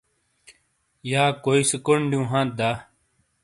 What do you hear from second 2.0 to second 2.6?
دِیوں ہانت